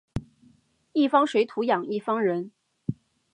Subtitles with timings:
[0.93, 2.51] 一方水土养一方人